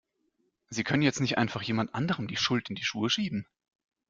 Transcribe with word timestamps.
Sie 0.71 0.83
können 0.83 1.03
jetzt 1.03 1.19
nicht 1.19 1.37
einfach 1.37 1.61
jemand 1.61 1.93
anderem 1.93 2.27
die 2.27 2.35
Schuld 2.35 2.71
in 2.71 2.75
die 2.75 2.83
Schuhe 2.83 3.11
schieben! 3.11 3.45